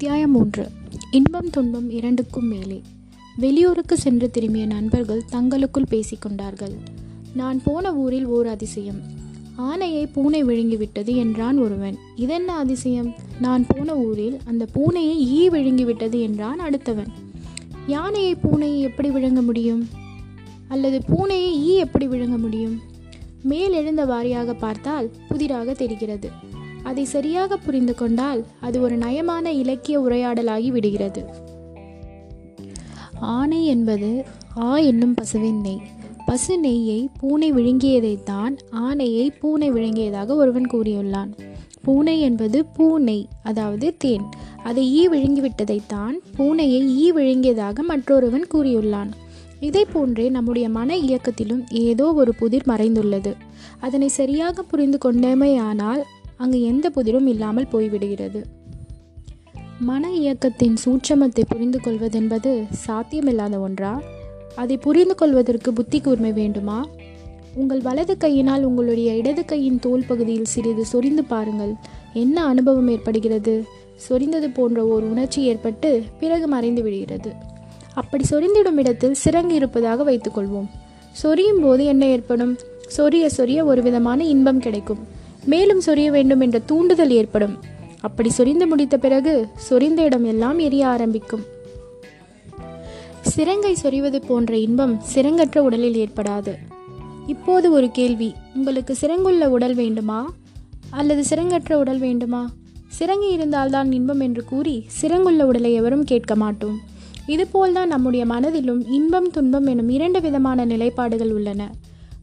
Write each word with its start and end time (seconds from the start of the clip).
அத்தியாயம் 0.00 0.30
மூன்று 0.30 0.70
இன்பம் 1.10 1.50
துன்பம் 1.50 1.90
இரண்டுக்கும் 1.90 2.46
மேலே. 2.46 2.82
வெளியூருக்கு 3.36 3.98
சென்று 3.98 4.30
திரும்பிய 4.30 4.66
நண்பர்கள் 4.66 5.22
தங்களுக்குள் 5.30 5.86
பேசிக்கொண்டார்கள் 5.90 6.74
நான் 7.34 7.60
போன 7.64 7.94
ஊரில் 7.94 8.26
ஓர் 8.26 8.46
அதிசயம். 8.46 9.00
ஆனையை 9.56 10.06
பூனை 10.06 10.44
விழுங்கிவிட்டது 10.44 11.16
என்றான் 11.16 11.58
ஒருவன். 11.58 11.98
இதென்ன 12.16 12.56
அதிசயம்? 12.56 13.14
நான் 13.40 13.66
போன 13.68 13.96
ஊரில் 13.96 14.38
அந்த 14.44 14.66
பூனையை 14.74 15.16
ஈ 15.16 15.48
விழுங்கிவிட்டது 15.48 16.20
என்றான் 16.20 16.60
அடுத்தவன். 16.60 17.10
யானையை 17.86 18.34
பூனையை 18.34 18.78
எப்படி 18.78 19.10
விழுங்க 19.10 19.42
முடியும்? 19.42 19.88
அல்லது 20.68 21.02
பூனையை 21.08 21.50
ஈ 21.58 21.74
எப்படி 21.74 22.08
விழுங்க 22.08 22.38
முடியும்? 22.38 22.80
மேலெழுந்த 23.48 24.06
வாரியாக 24.06 24.52
பார்த்தால் 24.58 25.10
புதிராக 25.28 25.72
தெரிகிறது. 25.72 26.30
அதை 26.82 27.04
சரியாக 27.04 27.56
புரிந்து 27.56 27.94
கொண்டால் 27.94 28.44
அது 28.60 28.80
ஒரு 28.80 28.96
நயமான 28.96 29.52
இலக்கிய 29.52 30.00
உரையாடலாகி 30.00 30.68
விடுகிறது. 30.68 31.24
ஆனை 33.20 33.66
என்பது 33.66 34.24
ஆ 34.56 34.76
என்னும் 34.76 35.14
பசுவின் 35.14 35.60
நெய். 35.60 35.80
பசு 36.26 36.60
நெய்யை 36.60 37.06
பூனை 37.20 37.52
விழுங்கியதைத்தான் 37.52 38.56
ஆனையை 38.70 39.30
பூனை 39.40 39.72
விழுங்கியதாக 39.72 40.34
ஒருவன் 40.34 40.66
கூறியுள்ளான். 40.70 41.30
பூனை 41.82 42.20
என்பது 42.20 42.64
பூனை 42.64 43.28
அதாவது 43.42 43.94
தேன். 43.96 44.22
அதை 44.62 44.92
ஈ 44.92 45.08
விழுங்கிவிட்டதைத்தான் 45.08 46.12
பூனையை 46.38 46.86
ஈ 46.86 47.12
விழுங்கியதாக 47.12 47.78
மற்றொருவன் 47.80 48.46
கூறியுள்ளான். 48.54 49.10
இதை 49.60 49.84
போன்றே 49.84 50.28
நம்முடைய 50.28 50.68
மன 50.68 50.96
இயக்கத்திலும் 50.96 51.64
ஏதோ 51.70 52.12
ஒரு 52.12 52.34
புதிர் 52.34 52.68
மறைந்துள்ளது. 52.68 53.32
அதனை 53.80 54.08
சரியாக 54.08 54.62
புரிந்து 54.62 54.98
கொண்டமையானால் 55.04 56.02
அங்கு 56.40 56.62
எந்த 56.62 56.90
புதிரும் 56.96 57.26
இல்லாமல் 57.26 57.66
போய்விடுகிறது. 57.72 58.42
மன 59.80 60.12
இயக்கத்தின் 60.12 60.76
சூட்சமத்தை 60.84 61.40
புரிந்து 61.48 61.80
கொள்வதென்பது 61.84 62.66
சாத்தியமில்லாத 62.86 63.58
ஒன்றா? 63.58 64.02
அதை 64.56 64.76
புரிந்து 64.76 65.14
கொள்வதற்கு 65.14 65.72
புத்தி 65.72 66.00
கூர்மை 66.00 66.32
வேண்டுமா? 66.32 66.86
உங்கள் 67.54 67.80
வலது 67.80 68.16
கையினால் 68.16 68.64
உங்களுடைய 68.64 69.16
இடது 69.16 69.44
கையின் 69.44 69.78
தோல் 69.78 70.04
பகுதியில் 70.08 70.44
சிறிது 70.44 70.84
சொரிந்து 70.84 71.24
பாருங்கள். 71.24 71.74
என்ன 72.14 72.44
அனுபவம் 72.44 72.88
ஏற்படுகிறது? 72.88 73.64
சொரிந்தது 74.08 74.54
போன்ற 74.54 74.86
ஓர் 74.86 75.02
உணர்ச்சி 75.02 75.42
ஏற்பட்டு 75.42 76.02
பிறகு 76.20 76.46
மறைந்து 76.46 76.82
விடுகிறது. 76.82 77.32
அப்படி 77.94 78.24
சொரிந்திடும் 78.30 78.76
இடத்தில் 78.76 79.16
சிறங்கு 79.24 79.50
இருப்பதாக 79.50 80.12
வைத்துக்கொள்வோம். 80.12 80.68
சொரியும் 81.12 81.60
போது 81.60 81.84
என்ன 81.84 82.06
ஏற்படும்? 82.06 82.56
சொரிய 82.96 83.28
சொரிய 83.36 83.64
ஒரு 83.64 83.82
விதமான 83.82 84.24
இன்பம் 84.24 84.58
கிடைக்கும். 84.58 85.09
மேலும் 85.44 85.80
சொரிய 85.86 86.10
வேண்டும் 86.10 86.40
என்ற 86.40 86.58
தூண்டுதல் 86.58 87.10
ஏற்படும். 87.10 87.58
அப்படி 88.00 88.30
சொரிந்து 88.30 88.66
முடித்த 88.66 88.98
பிறகு 88.98 89.46
சொரிந்த 89.56 90.02
இடம் 90.02 90.24
எல்லாம் 90.24 90.58
எரிய 90.58 90.86
ஆரம்பிக்கும். 90.86 91.42
சிறங்கை 93.20 93.76
சொரிவது 93.82 94.22
போன்ற 94.26 94.56
இன்பம் 94.56 95.00
சிறங்கற்ற 95.14 95.58
உடலில் 95.58 95.94
ஏற்படாது. 95.94 96.52
இப்போது 97.26 97.72
ஒரு 97.72 97.90
கேள்வி 97.90 98.34
உங்களுக்கு 98.54 98.96
சிறங்குள்ள 99.00 99.46
உடல் 99.46 99.74
வேண்டுமா? 99.74 100.32
அல்லது 100.90 101.24
சிறங்கற்ற 101.30 101.74
உடல் 101.74 101.98
வேண்டுமா? 101.98 102.50
சிறங்கு 102.98 103.30
இருந்தால்தான் 103.30 103.92
இன்பம் 103.92 104.20
என்று 104.20 104.44
கூறி 104.44 104.86
சிறங்குள்ள 105.00 105.42
உடலை 105.42 105.72
எவரும் 105.72 106.04
கேட்க 106.04 106.34
மாட்டோம். 106.34 106.80
இதுபோல்தான் 107.26 107.88
நம்முடைய 107.88 108.26
மனதிலும் 108.26 108.90
இன்பம் 108.90 109.30
துன்பம் 109.30 109.66
எனும் 109.66 109.88
இரண்டு 109.88 110.20
விதமான 110.20 110.64
நிலைப்பாடுகள் 110.64 111.32
உள்ளன. 111.32 111.72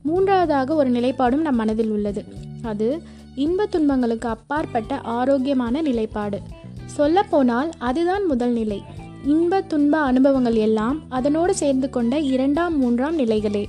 மூன்றாவதாக 0.02 0.76
ஒரு 0.76 0.90
நிலைப்பாடும் 0.90 1.42
நம் 1.42 1.56
மனதில் 1.56 1.90
உள்ளது. 1.90 2.24
அது 2.64 3.02
இன்ப 3.36 3.66
துன்பங்களுக்கு 3.66 4.30
அப்பாற்பட்ட 4.30 5.00
ஆரோக்கியமான 5.00 5.82
நிலைப்பாடு. 5.82 6.40
சொல்லப்போனால் 6.86 7.70
அதுதான் 7.78 8.26
முதல் 8.26 8.52
நிலை. 8.52 8.84
இன்ப 9.26 9.62
துன்ப 9.62 9.98
அனுபவங்கள் 9.98 10.56
எல்லாம் 10.56 11.02
அதனோடு 11.10 11.56
சேர்ந்து 11.56 11.90
கொண்ட 11.90 12.20
இரண்டாம் 12.20 12.80
மூன்றாம் 12.80 13.20
நிலைகளே. 13.20 13.66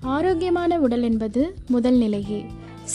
ஆரோக்கியமான 0.00 0.80
உடல் 0.80 1.02
என்பது 1.02 1.54
முதல் 1.68 1.96
நிலையே. 1.96 2.44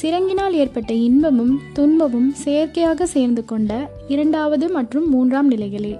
சிறங்கினால் 0.01 0.51
ஏற்பட்ட 0.51 0.93
இன்பமும் 0.93 1.59
துன்பமும் 1.73 2.31
செயற்கையாக 2.31 3.05
சேர்ந்து 3.05 3.45
கொண்ட 3.45 3.89
இரண்டாவது 4.07 4.69
மற்றும் 4.69 5.09
மூன்றாம் 5.09 5.51
நிலைகளே. 5.51 5.99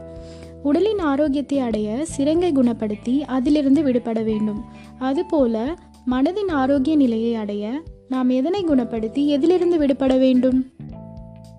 உடலின் 0.63 0.99
ஆரோக்கியத்தை 0.99 1.59
அடைய 1.59 2.05
சிறங்கை 2.05 2.51
குணப்படுத்தி 2.51 3.19
அதிலிருந்து 3.19 3.83
விடுபட 3.83 4.21
வேண்டும். 4.21 4.63
அதுபோல 4.99 5.75
மனதின் 6.11 6.51
ஆரோக்கிய 6.51 6.95
நிலையை 6.95 7.35
அடைய 7.35 7.81
நாம் 8.09 8.29
எதனை 8.29 8.65
குணப்படுத்தி 8.65 9.25
எதிலிருந்து 9.25 9.77
விடுபட 9.77 10.17
வேண்டும்? 10.17 10.71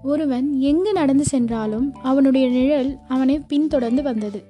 ஒருவன் 0.02 0.60
எங்கு 0.60 0.92
நடந்து 0.92 1.24
சென்றாலும் 1.24 1.94
அவனுடைய 2.02 2.48
நிழல் 2.48 2.96
அவனை 3.08 3.38
பின்தொடர்ந்து 3.38 4.02
வந்தது. 4.02 4.42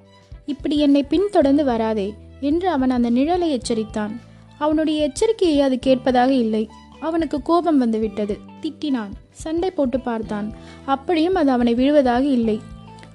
இப்படி 0.45 0.77
என்னை 0.77 1.03
பின்தொடர்ந்து 1.03 1.65
வராதே 1.65 2.13
என்று 2.39 2.69
அவன் 2.69 2.89
அந்த 2.89 3.11
நிழலை 3.11 3.59
எச்சரித்தான். 3.59 4.11
அவனுடைய 4.59 5.11
எச்சரிக்கையை 5.11 5.59
அது 5.59 5.79
கேட்பதாக 5.79 6.33
இல்லை. 6.33 6.69
அவனுக்கு 6.99 7.41
கோபம் 7.41 7.77
வந்துவிட்டது. 7.77 8.37
திட்டினான். 8.61 9.11
சண்டை 9.31 9.71
போட்டு 9.71 9.99
பார்த்தான். 9.99 10.53
அப்படியும் 10.85 11.35
அது 11.35 11.51
அவனை 11.51 11.75
விழுவதாக 11.75 12.23
இல்லை. 12.23 12.59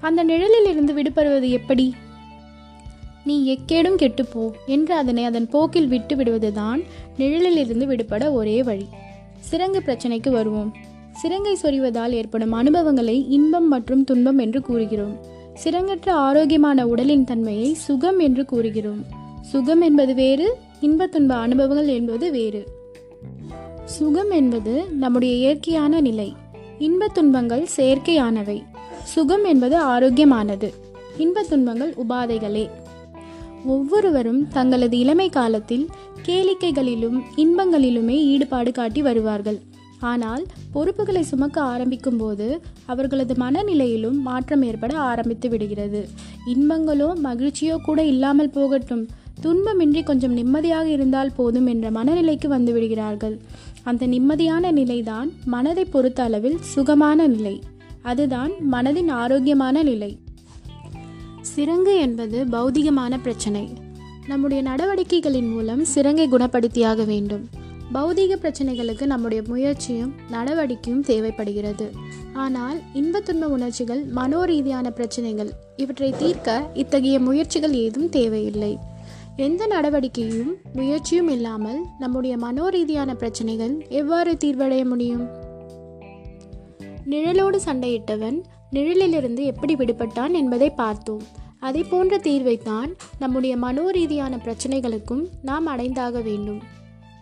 அந்த 0.00 0.22
நிழலில் 0.22 0.70
இருந்து 0.70 0.94
விடுபடுவது 0.94 1.48
எப்படி? 1.48 1.94
நீ 3.24 3.54
எக்கேடும் 3.54 3.96
கெட்டுப்போ 3.96 4.50
என்று 4.66 4.94
அதனை 4.94 5.24
அதன் 5.24 5.48
போக்கில் 5.48 5.88
விட்டு 5.88 6.16
விடுவதுதான் 6.16 6.82
நிழலிலிருந்து 7.18 7.84
விடுபட 7.84 8.32
ஒரே 8.32 8.62
வழி. 8.62 8.86
சிறங்கு 9.50 9.80
பிரச்சனைக்கு 9.86 10.30
வருவோம். 10.30 10.74
சிறங்கை 11.12 11.56
சொறிவதால் 11.62 12.10
ஏற்படும் 12.10 12.52
அனுபவங்களை 12.52 13.30
இன்பம் 13.30 13.68
மற்றும் 13.68 14.04
துன்பம் 14.04 14.38
என்று 14.38 14.60
கூறுகிறோம். 14.60 15.18
சிறங்கற்ற 15.54 16.12
ஆரோக்கியமான 16.12 16.86
உடலின் 16.86 17.24
தன்மையை 17.24 17.74
சுகம் 17.74 18.18
என்று 18.18 18.44
கூறுகிறோம். 18.44 19.04
சுகம் 19.40 19.80
என்பது 19.80 20.14
வேறு 20.14 20.56
இன்ப 20.80 21.06
துன்ப 21.06 21.34
அனுபவங்கள் 21.34 21.88
என்பது 21.88 22.30
வேறு. 22.30 22.66
சுகம் 23.84 24.30
என்பது 24.30 24.84
நம்முடைய 24.90 25.34
இயற்கையான 25.34 26.00
நிலை. 26.00 26.34
இன்ப 26.78 27.08
துன்பங்கள் 27.08 27.68
செயற்கையானவை. 27.76 28.62
சுகம் 29.02 29.44
என்பது 29.44 29.76
ஆரோக்கியமானது. 29.76 30.74
இன்ப 31.16 31.42
துன்பங்கள் 31.42 31.94
உபாதைகளே. 32.08 32.68
ஒவ்வொருவரும் 33.64 34.48
தங்களது 34.48 34.98
இளமை 34.98 35.28
காலத்தில் 35.28 35.88
கேளிக்கைகளிலும் 36.26 37.20
இன்பங்களிலுமே 37.36 38.16
ஈடுபாடு 38.24 38.72
காட்டி 38.72 39.02
வருவார்கள். 39.02 39.60
ஆனால் 40.00 40.46
பொறுப்புகளை 40.72 41.22
சுமக்க 41.22 41.60
ஆரம்பிக்கும் 41.60 42.16
போது 42.16 42.60
அவர்களது 42.84 43.34
மனநிலையிலும் 43.34 44.20
மாற்றம் 44.20 44.62
ஏற்பட 44.62 44.98
ஆரம்பித்து 44.98 45.48
விடுகிறது. 45.48 46.08
இன்பங்களோ 46.46 47.12
மகிழ்ச்சியோ 47.22 47.76
கூட 47.82 48.04
இல்லாமல் 48.04 48.50
போகட்டும். 48.50 49.08
துன்பமின்றி 49.42 50.04
கொஞ்சம் 50.04 50.32
நிம்மதியாக 50.32 50.88
இருந்தால் 50.88 51.32
போதும் 51.36 51.66
என்ற 51.66 51.90
மனநிலைக்கு 51.90 52.46
வந்து 52.46 52.72
விடுகிறார்கள். 52.72 53.40
அந்த 53.82 54.06
நிம்மதியான 54.06 54.72
நிலைதான் 54.72 55.32
மனதை 55.44 55.84
பொறுத்த 55.84 56.22
அளவில் 56.22 56.58
சுகமான 56.60 57.26
நிலை. 57.26 57.62
அதுதான் 58.02 58.52
மனதின் 58.72 59.10
ஆரோக்கியமான 59.10 59.82
நிலை. 59.82 60.18
சிரங்கு 61.56 61.96
என்பது 61.98 62.44
பௌதிகமான 62.44 63.18
பிரச்சனை. 63.22 63.72
நம்முடைய 64.26 64.62
நடவடிக்கைகளின் 64.62 65.50
மூலம் 65.50 65.84
சிரங்கை 65.84 66.28
குணப்படுத்தியாக 66.28 67.06
வேண்டும். 67.06 67.48
பௌதீக 67.94 68.36
பிரச்சனைகளுக்கு 68.42 69.06
நம்முடைய 69.06 69.42
முயற்சியும் 69.46 70.12
நடவடிக்கையும் 70.30 71.00
தேவைப்படுகிறது. 71.00 71.90
ஆனால் 72.32 72.78
இன்பத்துன்ப 72.94 73.20
துன்ப 73.20 73.48
உணர்ச்சிகள் 73.48 74.06
மனோரீதியான 74.06 74.90
பிரச்சனைகள் 74.90 75.52
இவற்றை 75.76 76.14
தீர்க்க 76.18 76.70
இத்தகைய 76.74 77.20
முயற்சிகள் 77.20 77.72
ஏதும் 77.72 78.08
தேவையில்லை. 78.08 78.78
எந்த 79.36 79.66
நடவடிக்கையும் 79.66 80.54
முயற்சியும் 80.72 81.28
இல்லாமல் 81.28 81.78
நம்முடைய 81.98 82.36
மனோரீதியான 82.36 83.14
பிரச்சனைகள் 83.14 83.86
எவ்வாறு 83.88 84.36
தீர்வடைய 84.36 84.84
முடியும்? 84.84 85.28
நிழலோடு 87.10 87.58
சண்டையிட்டவன் 87.64 88.42
நிழலிலிருந்து 88.72 89.42
எப்படி 89.44 89.74
விடுபட்டான் 89.74 90.30
என்பதை 90.30 90.70
பார்த்தோம். 90.70 91.20
அதே 91.66 91.82
போன்ற 91.90 92.14
தீர்வைத்தான் 92.16 92.90
நம்முடைய 93.18 93.56
மனோரீதியான 93.56 94.34
பிரச்சனைகளுக்கும் 94.46 95.22
நாம் 95.42 95.66
அடைந்தாக 95.66 96.22
வேண்டும். 96.22 96.60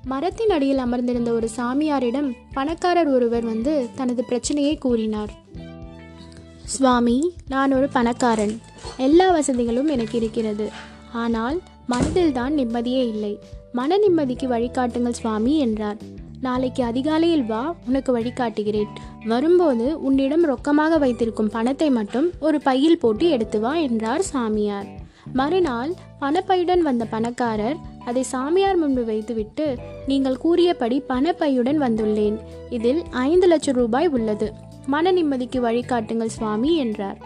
மரத்தின் 0.05 0.53
அடியில் 0.57 0.79
அமர்ந்திருந்த 0.79 1.31
ஒரு 1.33 1.49
சாமியாரிடம் 1.57 2.29
பணக்காரர் 2.53 3.11
ஒருவர் 3.17 3.45
வந்து 3.45 3.75
தனது 3.95 4.25
பிரச்சனையை 4.25 4.75
கூறினார். 4.79 5.33
சுவாமி 6.75 7.19
நான் 7.49 7.73
ஒரு 7.73 7.89
பணக்காரன். 7.89 8.55
எல்லா 8.97 9.31
வசதிகளும் 9.31 9.89
எனக்கு 9.89 10.17
இருக்கிறது. 10.19 10.67
ஆனால் 11.25 11.61
மனதில் 11.87 12.37
தான் 12.39 12.55
நிம்மதியே 12.55 13.05
இல்லை. 13.09 13.35
மன 13.73 13.99
நிம்மதிக்கு 13.99 14.49
வழிகாட்டுங்கள் 14.55 15.21
சுவாமி 15.21 15.55
என்றார். 15.59 16.01
நாளைக்கு 16.47 16.83
அதிகாலையில் 16.85 17.45
வா 17.45 17.75
உனக்கு 17.89 18.11
வழிகாட்டுகிறேன் 18.19 18.93
வரும்போது 19.25 19.87
உன்னிடம் 20.01 20.47
ரொக்கமாக 20.51 20.99
வைத்திருக்கும் 20.99 21.51
பணத்தை 21.51 21.91
மட்டும் 21.91 22.27
ஒரு 22.41 22.61
பையில் 22.61 22.99
போட்டு 22.99 23.27
எடுத்து 23.29 23.61
வா 23.61 23.73
என்றார் 23.75 24.23
சாமியார். 24.23 24.89
மறுநாள் 25.33 25.93
பணப்பையுடன் 26.21 26.83
வந்த 26.89 27.05
பணக்காரர் 27.05 27.79
அதை 28.05 28.23
சாமியார் 28.23 28.77
முன்பு 28.77 29.05
வைத்துவிட்டு 29.05 29.67
நீங்கள் 30.07 30.37
கூறியபடி 30.37 31.03
பணப்பையுடன் 31.09 31.79
வந்துள்ளேன். 31.85 32.39
இதில் 32.71 33.03
ஐந்து 33.11 33.47
லட்சம் 33.47 33.75
ரூபாய் 33.75 34.09
உள்ளது. 34.09 34.53
மன 34.87 35.13
நிம்மதிக்கு 35.13 35.61
வழிகாட்டுங்கள் 35.69 36.37
சுவாமி 36.39 36.77
என்றார். 36.77 37.21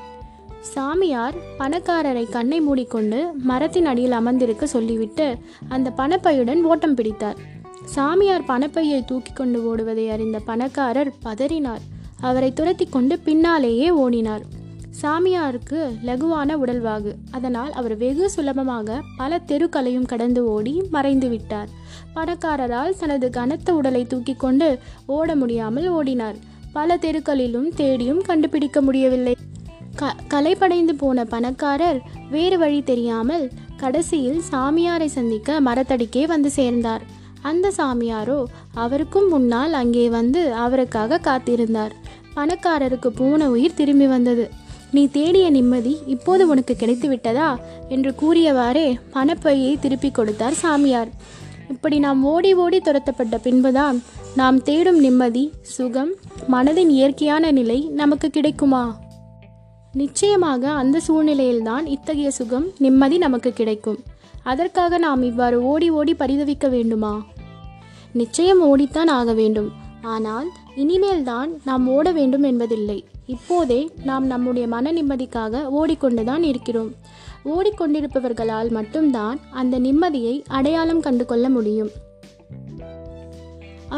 சாமியார் 0.75 1.37
பணக்காரரை 1.59 2.31
கண்ணை 2.31 2.61
மூடிக்கொண்டு 2.61 3.19
மரத்தின் 3.51 3.87
அடியில் 3.87 4.19
அமர்ந்திருக்க 4.21 4.67
சொல்லிவிட்டு 4.67 5.27
அந்த 5.69 5.93
பணப்பையுடன் 5.97 6.63
ஓட்டம் 6.63 6.95
பிடித்தார். 6.95 7.39
சாமியார் 7.95 8.49
பணப்பையை 8.49 9.05
தூக்கி 9.05 9.33
கொண்டு 9.33 9.59
ஓடுவதை 9.63 10.11
அறிந்த 10.11 10.39
பணக்காரர் 10.39 11.13
பதறினார். 11.25 11.83
அவரை 12.21 12.53
துரத்தி 12.53 12.87
கொண்டு 12.87 13.19
பின்னாலேயே 13.19 13.89
ஓடினார். 13.91 14.45
சாமியாருக்கு 15.03 15.81
லகுவான 16.07 16.57
உடல்வாகு. 16.65 17.13
அதனால் 17.31 17.73
அவர் 17.73 17.97
வெகு 17.97 18.31
சுலபமாக 18.31 19.03
பல 19.17 19.41
தெருக்களையும் 19.47 20.07
கடந்து 20.07 20.45
ஓடி 20.45 20.83
மறைந்து 20.91 21.29
விட்டார். 21.29 21.69
பணக்காரரால் 22.15 22.99
தனது 22.99 23.31
கனத்த 23.31 23.75
உடலை 23.75 24.07
தூக்கி 24.07 24.35
கொண்டு 24.35 24.79
ஓட 25.07 25.37
முடியாமல் 25.37 25.89
ஓடினார். 25.95 26.35
பல 26.73 26.97
தெருக்களிலும் 26.97 27.69
தேடியும் 27.75 28.23
கண்டுபிடிக்க 28.23 28.81
முடியவில்லை. 28.81 29.37
க 29.95 30.15
கலைப்படைந்து 30.29 30.93
போன 30.97 31.25
பணக்காரர் 31.25 32.01
வேறு 32.31 32.59
வழி 32.59 32.83
தெரியாமல் 32.83 33.51
கடைசியில் 33.77 34.43
சாமியாரை 34.51 35.07
சந்திக்க 35.07 35.61
மரத்தடிக்கே 35.61 36.25
வந்து 36.27 36.51
சேர்ந்தார். 36.51 37.25
அந்த 37.49 37.67
சாமியாரோ 37.79 38.41
அவருக்கும் 38.83 39.29
முன்னால் 39.33 39.75
அங்கே 39.81 40.05
வந்து 40.19 40.43
அவருக்காக 40.65 41.21
காத்திருந்தார். 41.29 41.95
பணக்காரருக்கு 42.37 43.11
பூன 43.19 43.47
உயிர் 43.55 43.79
திரும்பி 43.81 44.07
வந்தது. 44.15 44.45
நீ 44.95 45.03
தேடிய 45.17 45.47
நிம்மதி 45.57 45.95
இப்போது 46.15 46.43
உனக்கு 46.53 46.75
கிடைத்து 46.77 47.07
விட்டதா 47.09 47.49
என்று 47.95 48.11
கூறியவாறே 48.21 48.89
பணப்பையை 49.15 49.73
திருப்பி 49.85 50.11
கொடுத்தார் 50.11 50.61
சாமியார். 50.63 51.11
இப்படி 51.75 51.97
நாம் 52.05 52.21
ஓடி 52.33 52.51
ஓடி 52.65 52.79
துரத்தப்பட்ட 52.79 53.37
பின்புதான் 53.47 53.97
நாம் 54.41 54.59
தேடும் 54.69 55.01
நிம்மதி 55.05 55.45
சுகம் 55.75 56.13
மனதின் 56.55 56.93
இயற்கையான 56.97 57.51
நிலை 57.59 57.79
நமக்கு 58.01 58.29
கிடைக்குமா? 58.31 58.85
நிச்சயமாக 60.01 60.63
அந்த 60.81 60.97
சூழ்நிலையில்தான் 61.07 61.87
இத்தகைய 61.95 62.31
சுகம் 62.39 62.67
நிம்மதி 62.85 63.19
நமக்கு 63.25 63.53
கிடைக்கும். 63.61 63.99
அதற்காக 64.53 64.99
நாம் 65.05 65.23
இவ்வாறு 65.23 65.57
ஓடி 65.71 65.89
ஓடி 65.99 66.13
பரிதவிக்க 66.19 66.67
வேண்டுமா? 66.75 67.15
நிச்சயம் 68.21 68.63
ஓடித்தான் 68.69 69.11
ஆக 69.19 69.31
வேண்டும். 69.41 69.69
ஆனால் 70.15 70.49
இனிமேல் 70.83 71.23
தான் 71.31 71.51
நாம் 71.69 71.85
ஓட 71.97 72.07
வேண்டும் 72.19 72.45
என்பதில்லை. 72.51 72.99
இப்போதே 73.35 73.79
நாம் 74.09 74.27
நம்முடைய 74.33 74.67
மன 74.75 74.93
நிம்மதிக்காக 74.93 75.63
ஓடிக்கொண்டுதான் 75.79 76.45
இருக்கிறோம். 76.51 76.91
ஓடிக்கொண்டிருப்பவர்களால் 77.55 78.71
மட்டும்தான் 78.77 79.39
அந்த 79.61 79.79
நிம்மதியை 79.79 80.35
அடையாளம் 80.59 81.05
கண்டு 81.07 81.27
கொள்ள 81.27 81.49
முடியும். 81.57 81.91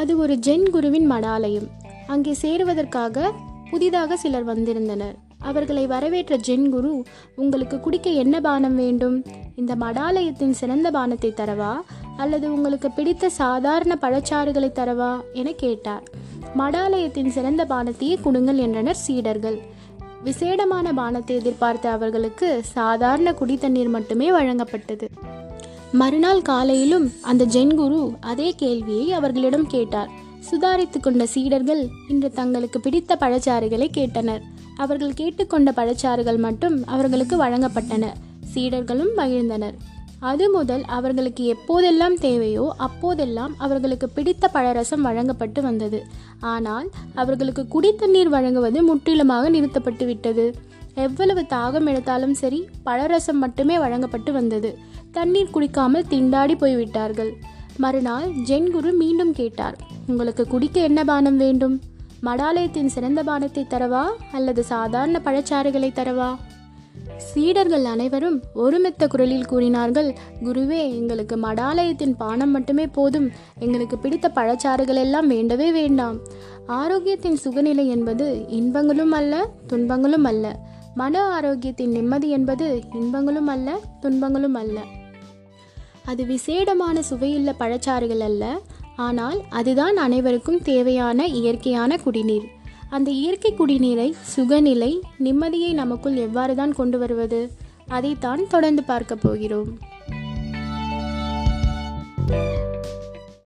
அது 0.00 0.12
ஒரு 0.23 0.35
ஜென் 0.47 0.67
குருவின் 0.70 1.09
மடாலயம். 1.12 1.69
அங்கே 2.06 2.32
சேருவதற்காக 2.43 3.31
புதிதாக 3.70 4.17
சிலர் 4.17 4.47
வந்திருந்தனர். 4.50 5.17
அவர்களை 5.49 5.82
வரவேற்ற 5.93 6.35
ஜென் 6.47 6.69
குரு 6.75 6.93
உங்களுக்கு 7.43 7.76
குடிக்க 7.81 8.09
என்ன 8.23 8.37
பானம் 8.47 8.76
வேண்டும்? 8.82 9.17
இந்த 9.61 9.73
மடாலயத்தின் 9.85 10.59
சிறந்த 10.61 10.88
பானத்தை 10.91 11.31
தரவா? 11.41 11.73
அல்லது 12.19 12.47
உங்களுக்கு 12.55 12.91
பிடித்த 12.91 13.29
சாதாரண 13.29 13.99
பழச்சாறுகளை 14.03 14.70
தரவா? 14.70 15.12
என 15.32 15.53
கேட்டார். 15.53 16.05
மடாலயத்தின் 16.59 17.29
சிறந்த 17.29 17.65
பானத்தையே 17.65 18.17
கொடுங்கள் 18.23 18.56
என்றனர் 18.56 19.03
சீடர்கள். 19.06 19.59
விசேடமான 20.25 20.93
பானத்தை 20.97 21.35
எதிர்பார்த்த 21.35 21.91
அவர்களுக்கு 21.91 22.61
சாதாரண 22.65 23.35
குடி 23.35 23.56
தண்ணீர் 23.56 23.88
மட்டுமே 23.88 24.31
வழங்கப்பட்டது. 24.31 25.09
மறுநாள் 25.93 26.43
காலையிலும் 26.43 27.12
அந்த 27.23 27.44
ஜென் 27.44 27.75
குரு 27.75 28.12
அதே 28.20 28.55
கேள்வியை 28.56 29.12
அவர்களிடம் 29.12 29.67
கேட்டார். 29.67 30.11
சுதாரித்து 30.50 31.00
கொண்ட 31.00 31.26
சீடர்கள் 31.26 31.88
இன்று 32.09 32.31
தங்களுக்கு 32.31 32.81
பிடித்த 32.81 33.17
பழச்சாறுகளை 33.20 33.88
கேட்டனர். 33.99 34.43
அவர்கள் 34.76 35.15
கேட்டுக்கொண்ட 35.15 35.70
பழச்சாறுகள் 35.76 36.38
மட்டும் 36.38 36.76
அவர்களுக்கு 36.87 37.37
வழங்கப்பட்டன. 37.44 38.05
சீடர்களும் 38.55 39.15
மகிழ்ந்தனர். 39.17 39.79
அது 40.20 40.50
முதல் 40.50 40.85
அவர்களுக்கு 40.85 41.43
எப்போதெல்லாம் 41.55 42.17
தேவையோ 42.20 42.75
அப்போதெல்லாம் 42.76 43.53
அவர்களுக்கு 43.59 44.09
பிடித்த 44.09 44.49
பழரசம் 44.49 45.00
வழங்கப்பட்டு 45.00 45.62
வந்தது. 45.62 46.00
ஆனால் 46.41 46.88
அவர்களுக்கு 47.15 47.62
குடித்தண்ணீர் 47.75 48.32
வழங்குவது 48.37 48.82
முற்றிலுமாக 48.82 49.49
நிறுத்தப்பட்டு 49.49 50.06
விட்டது. 50.06 50.47
எவ்வளவு 50.94 51.41
தாகம் 51.41 51.87
எடுத்தாலும் 51.87 52.35
சரி 52.35 52.69
பழரசம் 52.82 53.38
மட்டுமே 53.38 53.79
வழங்கப்பட்டு 53.79 54.32
வந்தது. 54.32 54.79
தண்ணீர் 55.12 55.55
குடிக்காமல் 55.55 56.09
திண்டாடி 56.11 56.55
போய்விட்டார்கள். 56.55 57.32
மறுநாள் 57.79 58.29
ஜென் 58.49 58.70
குரு 58.70 58.93
மீண்டும் 58.93 59.32
கேட்டார் 59.32 59.76
உங்களுக்கு 60.06 60.47
குடிக்க 60.47 60.81
என்ன 60.81 61.05
பானம் 61.05 61.37
வேண்டும்? 61.37 61.81
மடாலயத்தின் 62.23 62.93
சிறந்த 62.94 63.23
பானத்தை 63.23 63.65
தரவா? 63.75 64.05
அல்லது 64.32 64.65
சாதாரண 64.65 65.20
பழச்சாறுகளை 65.25 65.91
தரவா? 65.93 66.37
சீடர்கள் 67.19 67.85
அனைவரும் 67.85 68.43
ஒருமித்த 68.55 69.06
குரலில் 69.06 69.47
கூறினார்கள் 69.47 70.15
குருவே 70.43 70.79
எங்களுக்கு 70.79 71.37
மடாலயத்தின் 71.37 72.15
பானம் 72.19 72.50
மட்டுமே 72.50 72.87
போதும். 72.87 73.31
எங்களுக்கு 73.59 73.99
பிடித்த 73.99 74.31
பழச்சாறுகள் 74.35 74.94
எல்லாம் 74.94 75.26
வேண்டவே 75.26 75.73
வேண்டாம். 75.73 76.19
ஆரோக்கியத்தின் 76.69 77.37
சுகநிலை 77.44 77.88
என்பது 77.88 78.49
இன்பங்களும் 78.49 79.12
அல்ல 79.12 79.49
துன்பங்களும் 79.67 80.25
அல்ல. 80.25 80.59
மன 80.94 81.41
ஆரோக்கியத்தின் 81.41 81.87
நிம்மதி 81.87 82.29
என்பது 82.29 82.81
இன்பங்களும் 82.94 83.47
அல்ல 83.47 83.81
துன்பங்களும் 84.00 84.55
அல்ல. 84.55 84.81
அது 86.05 86.25
விசேடமான 86.25 86.99
சுவையுள்ள 86.99 87.55
பழச்சாறுகள் 87.61 88.19
அல்ல. 88.19 88.61
ஆனால் 88.97 89.41
அதுதான் 89.50 89.97
அனைவருக்கும் 89.97 90.62
தேவையான 90.62 91.26
இயற்கையான 91.26 91.97
குடிநீர். 91.97 92.56
அந்த 92.90 93.11
இயற்கை 93.11 93.55
குடிநீரை 93.58 94.12
சுகநிலை 94.37 95.00
நிம்மதியை 95.25 95.73
நமக்குள் 95.73 96.17
எவ்வாறு 96.17 96.55
தான் 96.55 96.75
கொண்டு 96.75 96.99
வருவது? 96.99 97.52
அதைத்தான் 97.88 98.49
தொடர்ந்து 98.49 98.82
பார்க்க 98.85 99.14
போகிறோம். 99.14 99.79